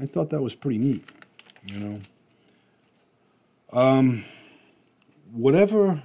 I 0.00 0.06
thought 0.06 0.30
that 0.30 0.42
was 0.42 0.54
pretty 0.54 0.78
neat, 0.78 1.08
you 1.66 1.78
know. 1.78 2.00
Um, 3.72 4.24
whatever 5.32 6.02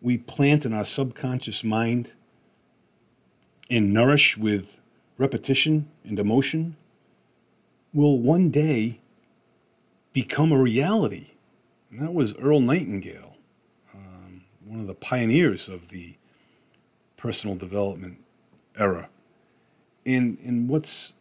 we 0.00 0.18
plant 0.18 0.64
in 0.64 0.72
our 0.72 0.84
subconscious 0.84 1.64
mind 1.64 2.12
and 3.70 3.92
nourish 3.92 4.36
with 4.36 4.76
repetition 5.16 5.88
and 6.04 6.18
emotion 6.18 6.76
will 7.92 8.18
one 8.18 8.50
day 8.50 9.00
become 10.12 10.52
a 10.52 10.58
reality. 10.58 11.28
And 11.90 12.00
that 12.00 12.14
was 12.14 12.34
Earl 12.34 12.60
Nightingale 12.60 13.28
one 14.68 14.80
of 14.80 14.86
the 14.86 14.94
pioneers 14.94 15.68
of 15.68 15.88
the 15.88 16.14
personal 17.16 17.56
development 17.56 18.22
era. 18.78 19.08
And, 20.06 20.38
and 20.44 20.68
what's, 20.68 21.12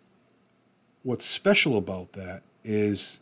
what's 1.04 1.26
special 1.26 1.78
about 1.78 2.14
that 2.14 2.44
is 2.64 3.20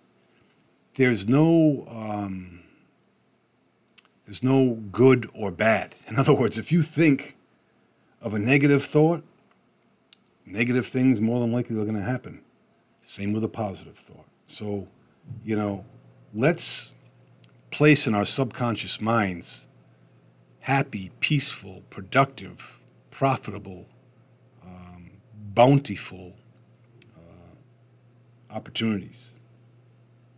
there's 0.95 1.27
no, 1.27 1.87
um, 1.89 2.61
there's 4.25 4.43
no 4.43 4.73
good 4.91 5.29
or 5.33 5.51
bad. 5.51 5.95
In 6.07 6.17
other 6.17 6.33
words, 6.33 6.57
if 6.57 6.71
you 6.71 6.81
think 6.81 7.35
of 8.21 8.33
a 8.33 8.39
negative 8.39 8.85
thought, 8.85 9.23
negative 10.45 10.87
things 10.87 11.19
more 11.19 11.39
than 11.39 11.51
likely 11.51 11.75
are 11.79 11.83
going 11.83 11.95
to 11.95 12.01
happen. 12.01 12.41
Same 13.01 13.33
with 13.33 13.43
a 13.43 13.49
positive 13.49 13.97
thought. 13.97 14.25
So, 14.47 14.87
you 15.43 15.55
know, 15.55 15.85
let's 16.33 16.91
place 17.71 18.07
in 18.07 18.15
our 18.15 18.25
subconscious 18.25 19.01
minds 19.01 19.67
happy, 20.59 21.11
peaceful, 21.19 21.83
productive, 21.91 22.79
profitable, 23.11 23.85
bountiful 25.55 26.33
uh, 27.15 28.53
opportunities 28.53 29.39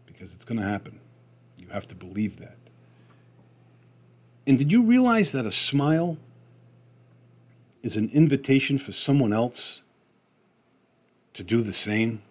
because 0.05 0.33
it's 0.33 0.45
going 0.45 0.59
to 0.59 0.65
happen. 0.65 0.99
You 1.57 1.67
have 1.69 1.87
to 1.89 1.95
believe 1.95 2.39
that. 2.39 2.57
And 4.45 4.57
did 4.57 4.71
you 4.71 4.81
realize 4.81 5.33
that 5.33 5.45
a 5.45 5.51
smile 5.51 6.17
is 7.83 7.97
an 7.97 8.09
invitation 8.13 8.77
for 8.77 8.93
someone 8.93 9.33
else 9.33 9.81
to 11.33 11.43
do 11.43 11.61
the 11.61 11.73
same? 11.73 12.21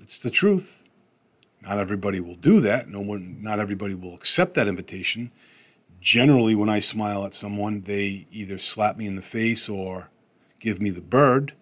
It's 0.00 0.22
the 0.22 0.30
truth. 0.30 0.82
Not 1.62 1.78
everybody 1.78 2.20
will 2.20 2.36
do 2.36 2.60
that. 2.60 2.88
No 2.88 3.00
one, 3.00 3.38
not 3.40 3.58
everybody 3.58 3.94
will 3.94 4.14
accept 4.14 4.54
that 4.54 4.68
invitation 4.68 5.30
generally 6.00 6.54
when 6.54 6.68
I 6.68 6.80
smile 6.80 7.24
at 7.24 7.34
someone, 7.34 7.82
they 7.82 8.26
either 8.32 8.58
slap 8.58 8.96
me 8.96 9.06
in 9.06 9.16
the 9.16 9.22
face 9.22 9.68
or 9.68 10.08
give 10.60 10.80
me 10.80 10.90
the 10.90 11.00
bird. 11.00 11.54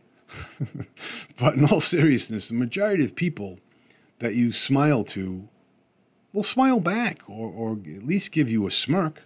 but 1.38 1.54
in 1.54 1.64
all 1.64 1.80
seriousness, 1.80 2.48
the 2.48 2.54
majority 2.54 3.04
of 3.04 3.14
people 3.14 3.58
that 4.18 4.34
you 4.34 4.52
smile 4.52 5.04
to 5.04 5.48
will 6.32 6.42
smile 6.42 6.80
back 6.80 7.20
or, 7.26 7.50
or 7.50 7.72
at 7.72 8.06
least 8.06 8.32
give 8.32 8.50
you 8.50 8.66
a 8.66 8.70
smirk, 8.70 9.22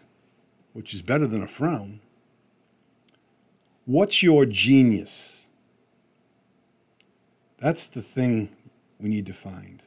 which 0.72 0.94
is 0.94 1.02
better 1.02 1.26
than 1.26 1.42
a 1.42 1.48
frown. 1.48 2.00
What's 3.84 4.22
your 4.22 4.46
genius? 4.46 5.46
That's 7.58 7.86
the 7.86 8.02
thing 8.02 8.50
we 9.00 9.08
need 9.08 9.26
to 9.26 9.32
find. 9.32 9.82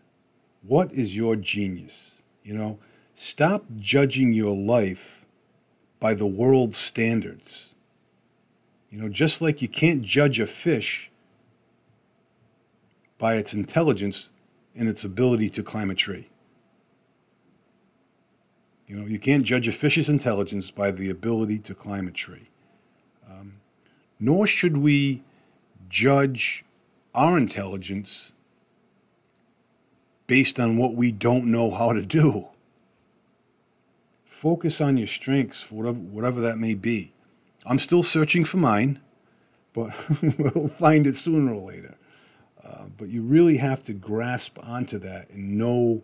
What 0.63 0.92
is 0.92 1.15
your 1.15 1.38
genius? 1.38 2.22
You 2.44 2.56
know, 2.56 2.80
Stop 3.18 3.63
judging 3.77 4.34
your 4.34 4.56
life 4.56 5.25
by 6.01 6.13
the 6.13 6.25
world's 6.25 6.77
standards. 6.77 7.75
You 8.96 9.02
know, 9.02 9.10
just 9.10 9.42
like 9.42 9.62
you 9.62 9.68
can't 9.68 10.04
judge 10.04 10.40
a 10.40 10.48
fish 10.48 11.12
by 13.18 13.36
its 13.36 13.54
intelligence 13.54 14.32
and 14.74 14.88
its 14.88 15.04
ability 15.04 15.50
to 15.50 15.64
climb 15.64 15.92
a 15.92 15.96
tree. 15.96 16.30
You 18.88 18.96
know, 18.96 19.06
you 19.06 19.20
can't 19.20 19.44
judge 19.44 19.68
a 19.68 19.74
fish's 19.74 20.08
intelligence 20.08 20.72
by 20.72 20.92
the 20.92 21.10
ability 21.10 21.60
to 21.60 21.75
climb 21.75 22.08
a 22.08 22.12
tree. 22.12 22.48
Um, 23.30 23.56
nor 24.18 24.48
should 24.48 24.78
we 24.78 25.24
judge 25.90 26.64
our 27.14 27.38
intelligence 27.38 28.32
based 30.25 30.58
on 30.58 30.78
what 30.78 30.96
we 30.96 31.12
don't 31.12 31.48
know 31.48 31.70
how 31.70 31.92
to 31.92 32.02
do. 32.02 32.48
Focus 34.24 34.80
on 34.80 34.96
your 34.96 35.08
strengths, 35.08 35.70
whatever, 35.70 35.98
whatever 35.98 36.40
that 36.40 36.58
may 36.58 36.75
be. 36.75 37.12
I'm 37.66 37.80
still 37.80 38.04
searching 38.04 38.46
for 38.46 38.58
mine, 38.58 39.00
but 39.74 39.92
we'll 40.38 40.70
find 40.70 41.08
it 41.08 41.18
sooner 41.18 41.54
or 41.54 41.68
later. 41.72 41.96
Uh, 42.64 42.86
but 42.98 43.10
you 43.10 43.22
really 43.22 43.58
have 43.58 43.84
to 43.84 43.94
grasp 43.94 44.58
onto 44.62 45.00
that 45.00 45.30
and 45.30 45.58
know 45.58 46.04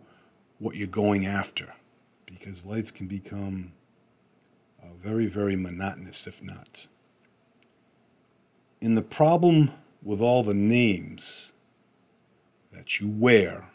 what 0.58 0.76
you're 0.76 0.86
going 0.86 1.26
after 1.26 1.72
because 2.26 2.64
life 2.64 2.92
can 2.94 3.06
become 3.06 3.72
uh, 4.82 4.86
very, 5.02 5.26
very 5.26 5.56
monotonous 5.56 6.26
if 6.26 6.42
not. 6.42 6.86
In 8.80 8.94
the 8.94 9.02
problem 9.02 9.70
with 10.02 10.20
all 10.20 10.42
the 10.42 10.54
names 10.54 11.52
that 12.72 13.00
you 13.00 13.08
wear, 13.08 13.68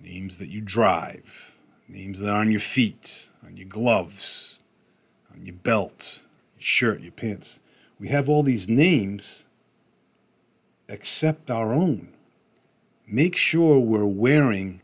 names 0.00 0.38
that 0.38 0.48
you 0.48 0.60
drive, 0.60 1.54
names 1.88 2.18
that 2.20 2.30
are 2.30 2.40
on 2.40 2.50
your 2.50 2.60
feet, 2.60 3.28
on 3.44 3.56
your 3.56 3.68
gloves, 3.68 4.60
your 5.40 5.54
belt, 5.54 6.20
your 6.56 6.62
shirt, 6.62 7.00
your 7.00 7.12
pants. 7.12 7.60
We 7.98 8.08
have 8.08 8.28
all 8.28 8.42
these 8.42 8.68
names 8.68 9.44
except 10.88 11.50
our 11.50 11.72
own. 11.72 12.08
Make 13.06 13.36
sure 13.36 13.78
we're 13.78 14.04
wearing 14.04 14.80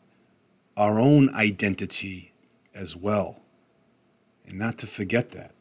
our 0.76 0.98
own 0.98 1.34
identity 1.34 2.32
as 2.74 2.96
well, 2.96 3.40
and 4.46 4.58
not 4.58 4.78
to 4.78 4.86
forget 4.86 5.30
that. 5.32 5.52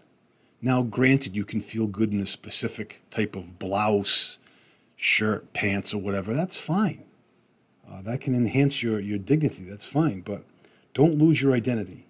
Now, 0.62 0.82
granted, 0.82 1.36
you 1.36 1.46
can 1.46 1.62
feel 1.62 1.88
good 1.88 2.12
in 2.12 2.22
a 2.22 2.25
specific 2.25 3.01
type 3.12 3.36
of 3.36 3.60
blouse, 3.60 4.39
shirt, 4.96 5.53
pants, 5.53 5.94
or 5.94 6.00
whatever. 6.00 6.34
That's 6.34 6.58
fine. 6.58 7.03
Uh, 7.89 8.01
that 8.01 8.22
can 8.22 8.36
enhance 8.36 8.82
your, 8.82 9.00
your 9.00 9.20
dignity. 9.20 9.63
That's 9.63 9.86
fine. 9.86 10.22
But 10.22 10.44
don't 10.94 11.17
lose 11.17 11.41
your 11.41 11.53
identity. 11.53 12.07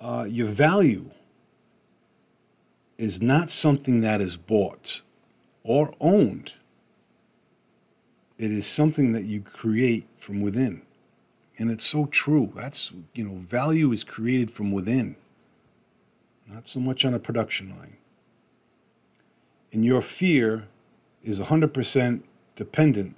Uh, 0.00 0.26
your 0.28 0.48
value 0.48 1.10
is 2.98 3.20
not 3.20 3.50
something 3.50 4.00
that 4.00 4.20
is 4.20 4.36
bought 4.36 5.02
or 5.62 5.94
owned. 6.00 6.54
It 8.38 8.52
is 8.52 8.66
something 8.66 9.12
that 9.12 9.24
you 9.24 9.40
create 9.40 10.06
from 10.20 10.40
within. 10.40 10.82
And 11.58 11.70
it's 11.70 11.84
so 11.84 12.06
true. 12.06 12.52
That's, 12.54 12.92
you 13.14 13.24
know, 13.24 13.34
value 13.34 13.92
is 13.92 14.04
created 14.04 14.50
from 14.50 14.70
within, 14.70 15.16
not 16.46 16.68
so 16.68 16.78
much 16.78 17.04
on 17.04 17.14
a 17.14 17.18
production 17.18 17.70
line. 17.70 17.96
And 19.72 19.84
your 19.84 20.00
fear 20.00 20.68
is 21.24 21.40
100% 21.40 22.22
dependent 22.54 23.16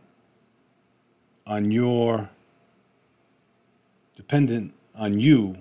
on 1.47 1.71
your, 1.71 2.31
dependent 4.17 4.73
on 4.95 5.19
you 5.19 5.57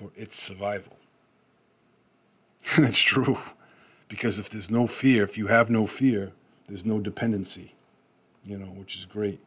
for 0.00 0.10
its 0.16 0.40
survival. 0.40 0.96
And 2.76 2.86
it's 2.86 2.98
true. 2.98 3.38
Because 4.08 4.38
if 4.38 4.50
there's 4.50 4.70
no 4.70 4.86
fear, 4.86 5.24
if 5.24 5.36
you 5.38 5.46
have 5.46 5.70
no 5.70 5.86
fear, 5.86 6.32
there's 6.68 6.84
no 6.84 6.98
dependency, 6.98 7.74
you 8.44 8.58
know, 8.58 8.66
which 8.66 8.96
is 8.96 9.04
great. 9.04 9.40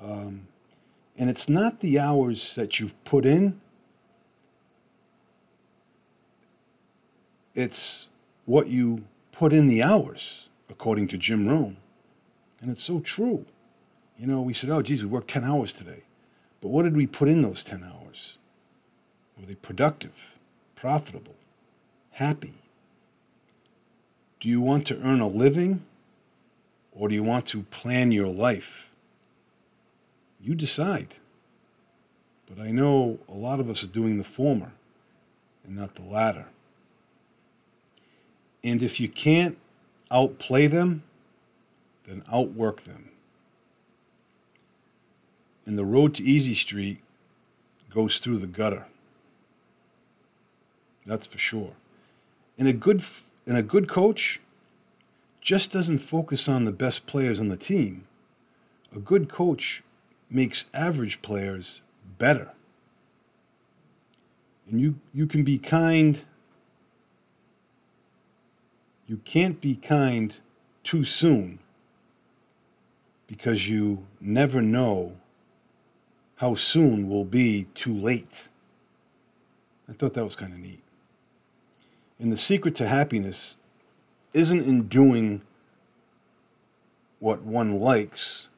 Um, 0.00 0.46
and 1.18 1.30
it's 1.30 1.48
not 1.48 1.80
the 1.80 1.98
hours 1.98 2.54
that 2.54 2.78
you've 2.78 2.94
put 3.04 3.24
in, 3.24 3.60
it's 7.54 8.08
what 8.44 8.68
you 8.68 9.04
put 9.32 9.52
in 9.52 9.68
the 9.68 9.82
hours, 9.82 10.48
according 10.68 11.08
to 11.08 11.16
Jim 11.16 11.48
Rohn. 11.48 11.76
And 12.60 12.70
it's 12.70 12.84
so 12.84 13.00
true. 13.00 13.44
You 14.18 14.26
know, 14.26 14.40
we 14.40 14.54
said, 14.54 14.70
oh, 14.70 14.82
geez, 14.82 15.02
we 15.02 15.08
worked 15.08 15.30
10 15.30 15.44
hours 15.44 15.72
today. 15.72 16.02
But 16.60 16.68
what 16.68 16.82
did 16.84 16.96
we 16.96 17.06
put 17.06 17.28
in 17.28 17.42
those 17.42 17.64
10 17.64 17.84
hours? 17.84 18.38
Were 19.38 19.46
they 19.46 19.54
productive, 19.54 20.14
profitable, 20.74 21.34
happy? 22.10 22.54
Do 24.40 24.48
you 24.48 24.60
want 24.60 24.86
to 24.88 25.00
earn 25.02 25.20
a 25.20 25.28
living 25.28 25.84
or 26.92 27.08
do 27.08 27.14
you 27.14 27.22
want 27.22 27.46
to 27.46 27.62
plan 27.64 28.12
your 28.12 28.28
life? 28.28 28.90
You 30.40 30.54
decide. 30.54 31.16
But 32.46 32.62
I 32.62 32.70
know 32.70 33.18
a 33.28 33.34
lot 33.34 33.60
of 33.60 33.68
us 33.68 33.82
are 33.82 33.88
doing 33.88 34.18
the 34.18 34.24
former 34.24 34.72
and 35.64 35.76
not 35.76 35.94
the 35.94 36.02
latter. 36.02 36.46
And 38.62 38.82
if 38.82 39.00
you 39.00 39.08
can't 39.08 39.58
outplay 40.10 40.66
them, 40.66 41.02
then 42.06 42.22
outwork 42.32 42.84
them. 42.84 43.10
And 45.66 45.76
the 45.76 45.84
road 45.84 46.14
to 46.14 46.22
Easy 46.22 46.54
Street 46.54 46.98
goes 47.92 48.18
through 48.18 48.38
the 48.38 48.46
gutter. 48.46 48.86
That's 51.06 51.26
for 51.26 51.38
sure. 51.38 51.72
And 52.58 52.68
a 52.68 52.72
good 52.72 53.04
and 53.46 53.56
a 53.56 53.62
good 53.62 53.88
coach 53.88 54.40
just 55.40 55.70
doesn't 55.70 56.00
focus 56.00 56.48
on 56.48 56.64
the 56.64 56.72
best 56.72 57.06
players 57.06 57.38
on 57.38 57.48
the 57.48 57.56
team. 57.56 58.04
A 58.94 58.98
good 58.98 59.28
coach 59.28 59.84
makes 60.28 60.64
average 60.74 61.22
players 61.22 61.82
better. 62.18 62.50
And 64.68 64.80
you, 64.80 64.96
you 65.14 65.26
can 65.26 65.44
be 65.44 65.58
kind. 65.58 66.20
You 69.06 69.18
can't 69.24 69.60
be 69.60 69.76
kind 69.76 70.34
too 70.82 71.04
soon 71.04 71.60
because 73.28 73.68
you 73.68 74.04
never 74.20 74.60
know 74.60 75.12
how 76.36 76.56
soon 76.56 77.08
will 77.08 77.24
be 77.24 77.66
too 77.74 77.94
late. 77.94 78.48
I 79.88 79.92
thought 79.92 80.14
that 80.14 80.24
was 80.24 80.34
kind 80.34 80.52
of 80.52 80.58
neat. 80.58 80.82
And 82.18 82.32
the 82.32 82.36
secret 82.36 82.74
to 82.76 82.88
happiness 82.88 83.56
isn't 84.32 84.64
in 84.64 84.88
doing 84.88 85.42
what 87.18 87.42
one 87.42 87.80
likes, 87.80 88.48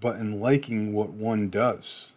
but 0.00 0.16
in 0.16 0.40
liking 0.40 0.92
what 0.92 1.10
one 1.10 1.48
does. 1.48 2.12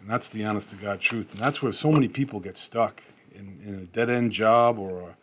And 0.00 0.10
that's 0.10 0.28
the 0.28 0.44
honest 0.44 0.70
to 0.70 0.76
God 0.76 1.00
truth. 1.00 1.32
And 1.32 1.40
that's 1.40 1.62
where 1.62 1.72
so 1.72 1.92
many 1.92 2.08
people 2.08 2.40
get 2.40 2.58
stuck 2.58 3.02
in, 3.34 3.60
in 3.64 3.74
a 3.74 3.84
dead 3.96 4.10
end 4.10 4.32
job 4.32 4.78
or 4.78 5.00
a, 5.00 5.16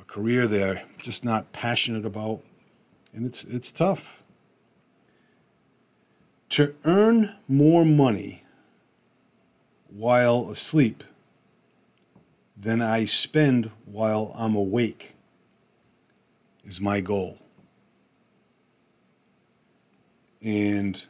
a 0.00 0.04
career 0.06 0.46
they're 0.46 0.82
just 0.98 1.24
not 1.24 1.52
passionate 1.52 2.04
about. 2.04 2.40
And 3.12 3.26
it's, 3.26 3.44
it's 3.44 3.70
tough. 3.70 4.02
To 6.50 6.74
earn 6.84 7.34
more 7.48 7.84
money 7.84 8.42
while 9.88 10.50
asleep 10.50 11.04
than 12.64 12.80
I 12.80 13.04
spend 13.04 13.70
while 13.84 14.32
I'm 14.34 14.56
awake 14.56 15.14
is 16.64 16.80
my 16.80 17.00
goal. 17.00 17.38
And 20.42 21.02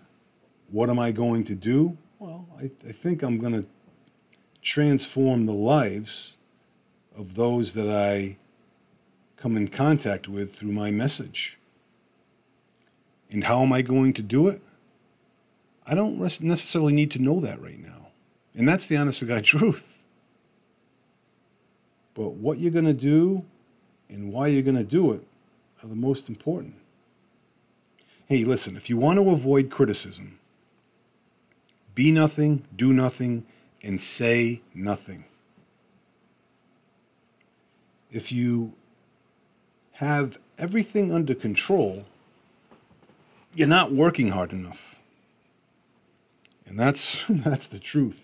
what 0.70 0.90
am 0.90 0.98
I 0.98 1.12
going 1.12 1.44
to 1.44 1.54
do? 1.54 1.96
Well, 2.18 2.46
I, 2.58 2.70
I 2.88 2.92
think 2.92 3.22
I'm 3.22 3.38
going 3.38 3.52
to 3.52 3.64
transform 4.62 5.46
the 5.46 5.52
lives 5.52 6.38
of 7.16 7.34
those 7.34 7.72
that 7.74 7.88
I 7.88 8.36
come 9.36 9.56
in 9.56 9.68
contact 9.68 10.26
with 10.26 10.56
through 10.56 10.72
my 10.72 10.90
message. 10.90 11.56
And 13.30 13.44
how 13.44 13.62
am 13.62 13.72
I 13.72 13.82
going 13.82 14.12
to 14.14 14.22
do 14.22 14.48
it? 14.48 14.60
I 15.86 15.94
don't 15.94 16.18
necessarily 16.18 16.92
need 16.92 17.12
to 17.12 17.20
know 17.20 17.40
that 17.40 17.62
right 17.62 17.78
now. 17.78 18.08
And 18.56 18.68
that's 18.68 18.86
the 18.86 18.96
honest 18.96 19.20
to 19.20 19.26
God 19.26 19.44
truth. 19.44 19.93
But 22.14 22.34
what 22.34 22.58
you're 22.58 22.70
going 22.70 22.84
to 22.84 22.92
do 22.92 23.44
and 24.08 24.32
why 24.32 24.48
you're 24.48 24.62
going 24.62 24.76
to 24.76 24.84
do 24.84 25.12
it 25.12 25.26
are 25.82 25.88
the 25.88 25.96
most 25.96 26.28
important. 26.28 26.74
Hey, 28.26 28.44
listen, 28.44 28.76
if 28.76 28.88
you 28.88 28.96
want 28.96 29.18
to 29.18 29.30
avoid 29.30 29.70
criticism, 29.70 30.38
be 31.94 32.10
nothing, 32.10 32.64
do 32.76 32.92
nothing, 32.92 33.44
and 33.82 34.00
say 34.00 34.62
nothing. 34.74 35.24
If 38.10 38.32
you 38.32 38.72
have 39.92 40.38
everything 40.58 41.12
under 41.12 41.34
control, 41.34 42.04
you're 43.54 43.68
not 43.68 43.92
working 43.92 44.28
hard 44.28 44.52
enough. 44.52 44.96
And 46.66 46.78
that's, 46.78 47.22
that's 47.28 47.68
the 47.68 47.78
truth. 47.78 48.23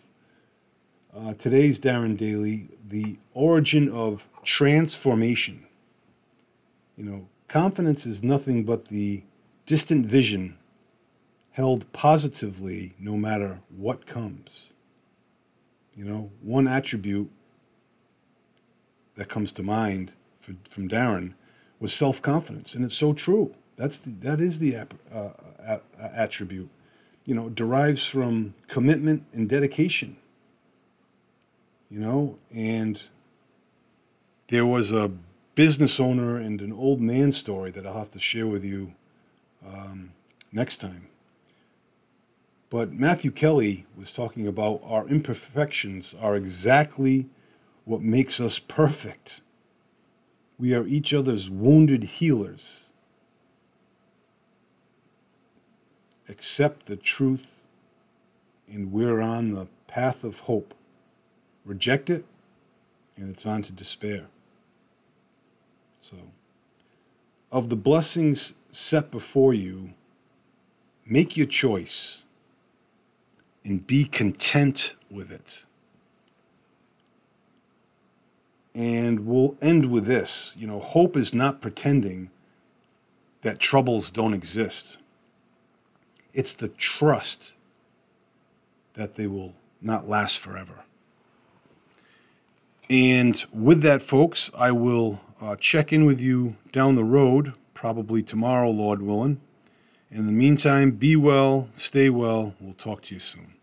Uh, 1.16 1.34
today's 1.34 1.76
Darren 1.76 2.16
Daily, 2.16 2.68
the 2.88 3.18
origin 3.34 3.88
of 3.88 4.22
transformation. 4.44 5.66
You 6.96 7.04
know, 7.04 7.28
confidence 7.48 8.06
is 8.06 8.22
nothing 8.22 8.62
but 8.62 8.84
the 8.84 9.24
distant 9.66 10.06
vision 10.06 10.56
held 11.50 11.92
positively 11.92 12.94
no 13.00 13.16
matter 13.16 13.58
what 13.76 14.06
comes. 14.06 14.70
You 15.96 16.04
know, 16.04 16.30
one 16.42 16.68
attribute 16.68 17.28
that 19.16 19.28
comes 19.28 19.50
to 19.52 19.64
mind 19.64 20.12
for, 20.40 20.54
from 20.68 20.88
Darren 20.88 21.34
was 21.80 21.92
self 21.92 22.22
confidence, 22.22 22.74
and 22.74 22.84
it's 22.84 22.96
so 22.96 23.12
true. 23.12 23.52
That's 23.74 23.98
the, 23.98 24.10
that 24.20 24.40
is 24.40 24.60
the 24.60 24.76
uh, 25.12 25.78
attribute. 26.00 26.68
You 27.24 27.34
know, 27.34 27.48
derives 27.48 28.06
from 28.06 28.54
commitment 28.68 29.24
and 29.32 29.48
dedication. 29.48 30.16
You 31.90 31.98
know, 31.98 32.38
and 32.54 33.02
there 34.48 34.64
was 34.64 34.92
a 34.92 35.10
business 35.56 35.98
owner 35.98 36.36
and 36.36 36.60
an 36.60 36.72
old 36.72 37.00
man 37.00 37.32
story 37.32 37.70
that 37.72 37.86
I'll 37.86 37.98
have 37.98 38.12
to 38.12 38.20
share 38.20 38.46
with 38.46 38.64
you 38.64 38.94
um, 39.66 40.12
next 40.52 40.76
time. 40.78 41.08
But 42.70 42.92
Matthew 42.92 43.32
Kelly 43.32 43.86
was 43.98 44.12
talking 44.12 44.46
about 44.46 44.80
our 44.84 45.08
imperfections 45.08 46.14
are 46.20 46.36
exactly 46.36 47.26
what 47.84 48.00
makes 48.00 48.40
us 48.40 48.60
perfect. 48.60 49.40
We 50.58 50.72
are 50.74 50.86
each 50.86 51.12
other's 51.12 51.50
wounded 51.50 52.04
healers. 52.04 52.92
Accept 56.28 56.86
the 56.86 56.96
truth, 56.96 57.48
and 58.70 58.92
we're 58.92 59.20
on 59.20 59.54
the 59.54 59.66
path 59.88 60.22
of 60.22 60.38
hope. 60.38 60.74
Reject 61.64 62.10
it, 62.10 62.24
and 63.16 63.30
it's 63.30 63.46
on 63.46 63.62
to 63.62 63.72
despair. 63.72 64.26
So, 66.00 66.16
of 67.52 67.68
the 67.68 67.76
blessings 67.76 68.54
set 68.70 69.10
before 69.10 69.52
you, 69.52 69.90
make 71.06 71.36
your 71.36 71.46
choice 71.46 72.24
and 73.64 73.86
be 73.86 74.04
content 74.04 74.94
with 75.10 75.30
it. 75.30 75.64
And 78.74 79.26
we'll 79.26 79.56
end 79.60 79.90
with 79.90 80.06
this. 80.06 80.54
You 80.56 80.66
know, 80.66 80.80
hope 80.80 81.16
is 81.16 81.34
not 81.34 81.60
pretending 81.60 82.30
that 83.42 83.58
troubles 83.58 84.10
don't 84.10 84.34
exist, 84.34 84.98
it's 86.34 86.54
the 86.54 86.68
trust 86.68 87.52
that 88.94 89.14
they 89.14 89.26
will 89.26 89.54
not 89.80 90.08
last 90.08 90.38
forever. 90.38 90.84
And 92.90 93.42
with 93.52 93.82
that, 93.82 94.02
folks, 94.02 94.50
I 94.52 94.72
will 94.72 95.20
uh, 95.40 95.54
check 95.54 95.92
in 95.92 96.04
with 96.06 96.18
you 96.18 96.56
down 96.72 96.96
the 96.96 97.04
road, 97.04 97.54
probably 97.72 98.20
tomorrow, 98.20 98.68
Lord 98.68 99.00
willing. 99.00 99.40
In 100.10 100.26
the 100.26 100.32
meantime, 100.32 100.90
be 100.90 101.14
well, 101.14 101.68
stay 101.76 102.10
well. 102.10 102.56
We'll 102.58 102.74
talk 102.74 103.02
to 103.02 103.14
you 103.14 103.20
soon. 103.20 103.54